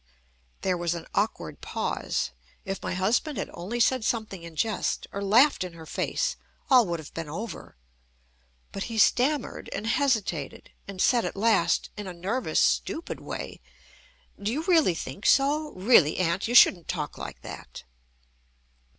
There 0.61 0.77
was 0.79 0.95
an 0.95 1.05
awkward 1.13 1.61
pause. 1.61 2.31
If 2.65 2.81
my 2.81 2.95
husband 2.95 3.37
had 3.37 3.51
only 3.53 3.79
said 3.79 4.03
something 4.03 4.41
in 4.41 4.55
jest, 4.55 5.05
or 5.11 5.21
laughed 5.21 5.63
in 5.63 5.73
her 5.73 5.85
face, 5.85 6.37
all 6.71 6.87
would 6.87 6.97
have 6.97 7.13
been 7.13 7.29
over. 7.29 7.75
But 8.71 8.85
he 8.85 8.97
stammered 8.97 9.69
and 9.71 9.85
hesitated, 9.85 10.71
and 10.87 10.99
said 10.99 11.23
at 11.23 11.35
last 11.35 11.91
in 11.95 12.07
a 12.07 12.13
nervous, 12.13 12.59
stupid 12.59 13.19
way: 13.19 13.61
"Do 14.41 14.51
you 14.51 14.63
really 14.63 14.95
think 14.95 15.27
so? 15.27 15.71
Really, 15.73 16.17
Aunt, 16.17 16.47
you 16.47 16.55
shouldn't 16.55 16.87
talk 16.87 17.15
like 17.19 17.43
that." 17.43 17.83